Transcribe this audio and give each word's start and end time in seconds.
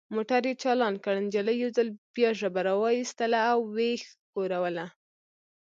موټر 0.15 0.41
یې 0.49 0.53
چالان 0.63 0.95
کړ، 1.03 1.13
نجلۍ 1.25 1.55
یو 1.63 1.69
ځل 1.77 1.87
بیا 2.15 2.29
ژبه 2.39 2.61
را 2.67 2.73
وایستل 2.81 3.31
او 3.51 3.59
ویې 3.75 3.91
ښوروله. 4.29 4.85